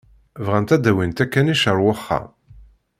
[0.45, 2.27] Bɣant ad d-awint akanic ar wexxam.